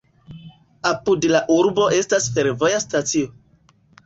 [0.91, 3.31] Apud la urbo estas fervoja stacio.